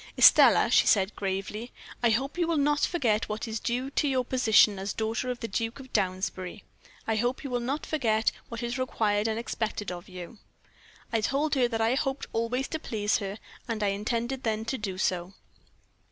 [0.17, 4.25] "'Estelle,' she said, gravely, 'I hope you will not forget what is due to your
[4.25, 6.63] position as daughter of the Duke of Downsbury.
[7.05, 10.39] I hope you will not forget what is required and expected of you.'
[11.13, 13.37] "I told her that I hoped always to please her,
[13.67, 15.35] and I intended then to do so.